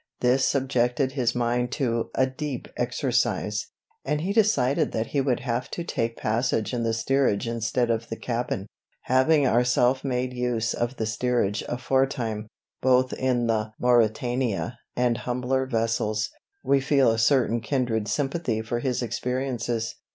This 0.21 0.47
subjected 0.47 1.11
his 1.11 1.35
mind 1.35 1.71
to 1.73 2.09
"a 2.15 2.25
deep 2.25 2.67
exercise," 2.75 3.67
and 4.03 4.21
he 4.21 4.33
decided 4.33 4.93
that 4.93 5.05
he 5.13 5.21
would 5.21 5.41
have 5.41 5.69
to 5.69 5.83
take 5.83 6.17
passage 6.17 6.73
in 6.73 6.81
the 6.81 6.91
steerage 6.91 7.47
instead 7.47 7.91
of 7.91 8.09
the 8.09 8.15
cabin. 8.17 8.65
Having 9.03 9.45
our 9.45 9.63
self 9.63 10.03
made 10.03 10.33
use 10.33 10.73
of 10.73 10.95
the 10.97 11.05
steerage 11.05 11.63
aforetime, 11.69 12.47
both 12.81 13.13
in 13.13 13.45
the 13.45 13.73
Mauretania 13.79 14.79
and 14.95 15.17
humbler 15.19 15.67
vessels, 15.67 16.31
we 16.63 16.81
feel 16.81 17.11
a 17.11 17.19
certain 17.19 17.61
kindred 17.61 18.07
sympathy 18.07 18.63
for 18.63 18.79
his 18.79 19.03
experiences. 19.03 19.97